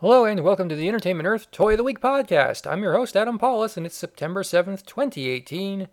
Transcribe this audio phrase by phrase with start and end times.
[0.00, 2.70] Hello and welcome to the Entertainment Earth Toy of the Week podcast.
[2.70, 5.88] I'm your host, Adam Pawlus, and it's September 7th, 2018.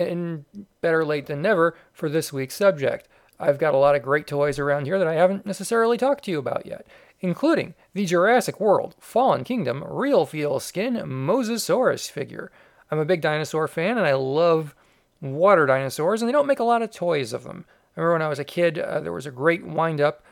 [0.00, 0.44] And
[0.80, 3.06] better late than never for this week's subject.
[3.38, 6.32] I've got a lot of great toys around here that I haven't necessarily talked to
[6.32, 6.88] you about yet,
[7.20, 12.50] including the Jurassic World Fallen Kingdom Real Feel Skin Mosasaurus figure.
[12.90, 14.74] I'm a big dinosaur fan and I love
[15.20, 17.64] water dinosaurs, and they don't make a lot of toys of them.
[17.96, 20.24] I remember when I was a kid, uh, there was a great wind up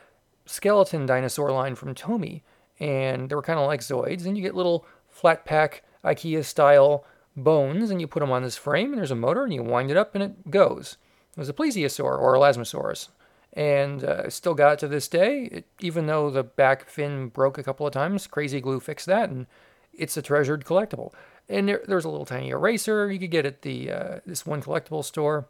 [0.45, 2.41] skeleton dinosaur line from Tomy
[2.79, 7.05] and they were kind of like Zoids, and you get little flat pack IKEA style
[7.35, 9.91] bones, and you put them on this frame, and there's a motor, and you wind
[9.91, 10.97] it up, and it goes.
[11.35, 13.09] It was a plesiosaur or elasmosaurus,
[13.53, 15.43] and uh, still got it to this day.
[15.51, 19.29] It, even though the back fin broke a couple of times, Crazy Glue fixed that,
[19.29, 19.45] and
[19.93, 21.13] it's a treasured collectible.
[21.49, 24.61] And there, there's a little tiny eraser you could get at the uh, this one
[24.61, 25.47] collectible store,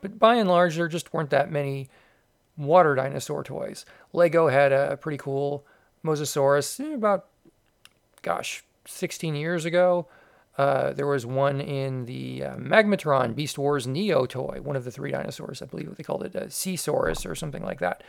[0.00, 1.88] but by and large, there just weren't that many
[2.56, 3.84] water dinosaur toys.
[4.12, 5.64] Lego had a pretty cool
[6.04, 7.26] Mosasaurus eh, about,
[8.22, 10.06] gosh, 16 years ago.
[10.56, 14.90] Uh, there was one in the uh, Magmatron Beast Wars Neo toy, one of the
[14.90, 15.60] three dinosaurs.
[15.60, 18.04] I believe they called it a Seasaurus or something like that.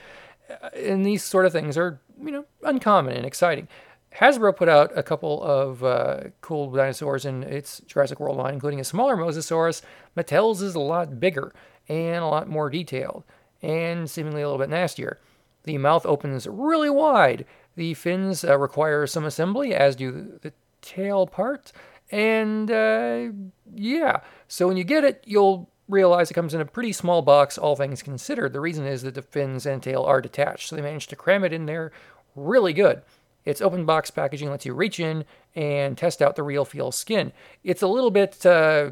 [0.49, 3.67] Uh, and these sort of things are, you know, uncommon and exciting.
[4.15, 8.79] Hasbro put out a couple of uh, cool dinosaurs in its Jurassic World line, including
[8.79, 9.81] a smaller Mosasaurus.
[10.15, 11.53] Mattel's is a lot bigger
[11.89, 13.23] and a lot more detailed,
[13.61, 15.19] and seemingly a little bit nastier.
[15.63, 17.45] The mouth opens really wide,
[17.75, 21.71] the fins uh, require some assembly, as do the tail part.
[22.11, 23.29] And uh,
[23.73, 27.57] yeah, so when you get it, you'll realize it comes in a pretty small box,
[27.57, 28.53] all things considered.
[28.53, 31.43] The reason is that the fins and tail are detached, so they managed to cram
[31.43, 31.91] it in there
[32.35, 33.01] really good.
[33.43, 35.23] Its open box packaging lets you reach in
[35.55, 37.31] and test out the real feel skin.
[37.63, 38.91] It's a little bit uh,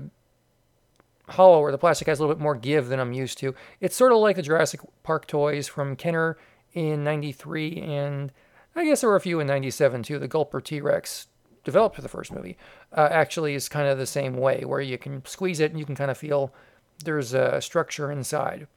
[1.30, 3.56] hollow, where the plastic has a little bit more give than I'm used to.
[3.80, 6.38] It's sort of like the Jurassic Park toys from Kenner
[6.74, 8.32] in 93 and
[8.76, 10.20] I guess there were a few in 97 too.
[10.20, 11.28] The Gulper T Rex,
[11.64, 12.58] developed for the first movie,
[12.92, 15.86] uh, actually is kind of the same way, where you can squeeze it and you
[15.86, 16.54] can kind of feel
[17.04, 18.68] there's a structure inside.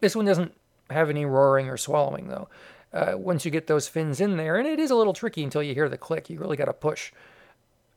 [0.00, 0.54] This one doesn't
[0.90, 2.48] have any roaring or swallowing though.
[2.92, 5.62] Uh, once you get those fins in there, and it is a little tricky until
[5.62, 7.12] you hear the click, you really got to push.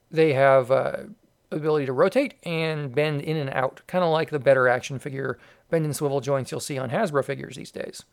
[0.09, 1.03] They have uh,
[1.51, 5.37] ability to rotate and bend in and out, kind of like the better action figure
[5.69, 8.03] bend and swivel joints you'll see on Hasbro figures these days.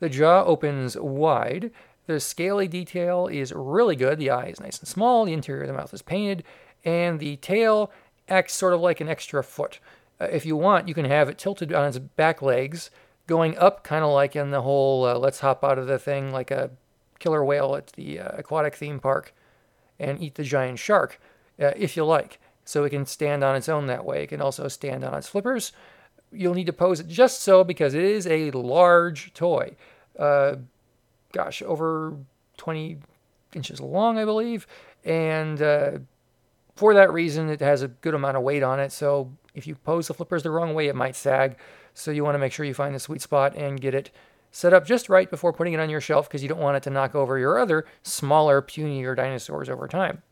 [0.00, 1.70] The jaw opens wide,
[2.06, 4.18] the scaly detail is really good.
[4.18, 5.24] The eye is nice and small.
[5.24, 6.44] The interior of the mouth is painted.
[6.84, 7.90] And the tail
[8.28, 9.78] acts sort of like an extra foot.
[10.20, 12.90] Uh, if you want, you can have it tilted on its back legs,
[13.26, 16.30] going up, kind of like in the whole uh, let's hop out of the thing
[16.30, 16.70] like a
[17.18, 19.34] killer whale at the uh, aquatic theme park
[19.98, 21.20] and eat the giant shark,
[21.60, 22.38] uh, if you like.
[22.64, 24.22] So it can stand on its own that way.
[24.22, 25.72] It can also stand on its flippers.
[26.32, 29.76] You'll need to pose it just so because it is a large toy.
[31.34, 32.16] Gosh, over
[32.58, 32.98] 20
[33.54, 34.68] inches long, I believe.
[35.04, 35.90] And uh,
[36.76, 38.92] for that reason, it has a good amount of weight on it.
[38.92, 41.56] So if you pose the flippers the wrong way, it might sag.
[41.92, 44.12] So you want to make sure you find the sweet spot and get it
[44.52, 46.82] set up just right before putting it on your shelf because you don't want it
[46.84, 50.22] to knock over your other smaller, punier dinosaurs over time.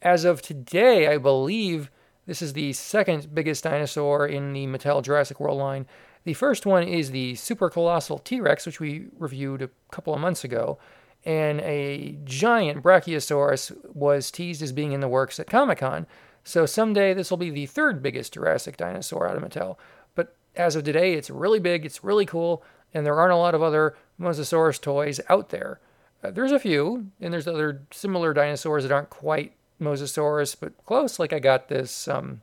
[0.00, 1.90] As of today, I believe
[2.26, 5.86] this is the second biggest dinosaur in the Mattel Jurassic World line
[6.24, 10.20] the first one is the super colossal T Rex, which we reviewed a couple of
[10.20, 10.78] months ago,
[11.24, 16.06] and a giant Brachiosaurus was teased as being in the works at Comic Con.
[16.42, 19.76] So someday this will be the third biggest Jurassic dinosaur out of Mattel.
[20.14, 23.54] But as of today, it's really big, it's really cool, and there aren't a lot
[23.54, 25.80] of other Mosasaurus toys out there.
[26.22, 31.18] Uh, there's a few, and there's other similar dinosaurs that aren't quite Mosasaurus, but close.
[31.18, 32.40] Like I got this um,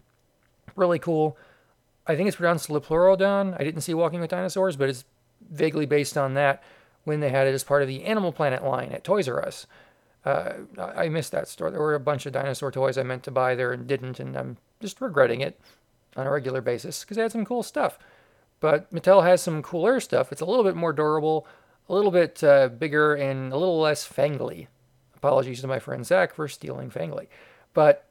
[0.75, 1.37] really cool
[2.07, 3.55] I think it's pronounced Lepleurodon.
[3.59, 5.05] I didn't see Walking with Dinosaurs, but it's
[5.49, 6.63] vaguely based on that
[7.03, 9.67] when they had it as part of the Animal Planet line at Toys R Us.
[10.23, 11.71] Uh, I missed that store.
[11.71, 14.37] There were a bunch of dinosaur toys I meant to buy there and didn't, and
[14.37, 15.59] I'm just regretting it
[16.15, 17.97] on a regular basis because they had some cool stuff.
[18.59, 20.31] But Mattel has some cooler stuff.
[20.31, 21.47] It's a little bit more durable,
[21.89, 24.67] a little bit uh, bigger, and a little less fangly.
[25.15, 27.27] Apologies to my friend Zach for stealing fangly.
[27.73, 28.05] But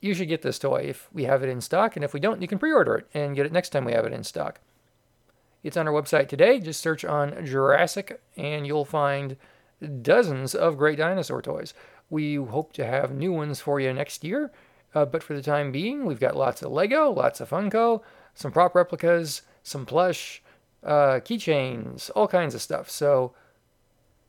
[0.00, 1.96] you should get this toy if we have it in stock.
[1.96, 3.92] And if we don't, you can pre order it and get it next time we
[3.92, 4.60] have it in stock.
[5.62, 6.58] It's on our website today.
[6.58, 9.36] Just search on Jurassic and you'll find
[10.02, 11.74] dozens of great dinosaur toys.
[12.08, 14.50] We hope to have new ones for you next year.
[14.94, 18.02] Uh, but for the time being, we've got lots of Lego, lots of Funko,
[18.34, 20.42] some prop replicas, some plush,
[20.82, 22.90] uh, keychains, all kinds of stuff.
[22.90, 23.32] So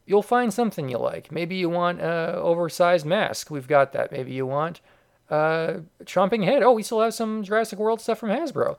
[0.06, 1.32] you'll find something you like.
[1.32, 3.50] Maybe you want an oversized mask.
[3.50, 4.12] We've got that.
[4.12, 4.82] Maybe you want
[5.32, 6.62] uh, chomping head.
[6.62, 8.76] Oh, we still have some Jurassic World stuff from Hasbro.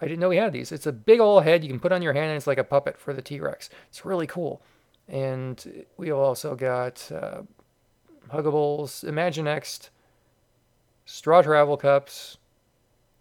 [0.00, 0.72] I didn't know we had these.
[0.72, 2.64] It's a big old head you can put on your hand, and it's like a
[2.64, 3.68] puppet for the T Rex.
[3.88, 4.62] It's really cool.
[5.08, 7.42] And we also got uh,
[8.28, 9.90] Huggables, Imaginext,
[11.04, 12.36] Straw Travel Cups.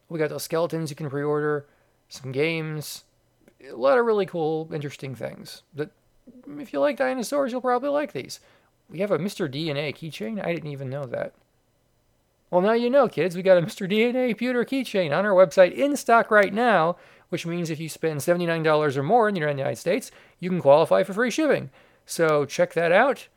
[0.08, 1.66] We got those skeletons you can pre order,
[2.10, 3.06] some games,
[3.68, 5.64] a lot of really cool, interesting things.
[5.74, 5.90] That
[6.60, 8.40] if you like dinosaurs, you'll probably like these.
[8.90, 9.52] We have a Mr.
[9.52, 10.44] DNA keychain.
[10.44, 11.34] I didn't even know that.
[12.56, 13.36] Well, now you know, kids.
[13.36, 13.86] We got a Mr.
[13.86, 16.96] DNA pewter keychain on our website in stock right now,
[17.28, 20.10] which means if you spend $79 or more in the United States,
[20.40, 21.70] you can qualify for free shipping.
[22.06, 23.28] So check that out,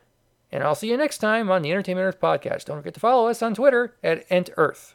[0.53, 2.67] and I'll see you next time on the Entertainment Earth podcast.
[2.67, 4.95] Don't forget to follow us on Twitter at EntEarth.